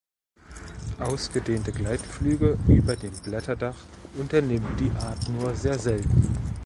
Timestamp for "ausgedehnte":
0.97-1.71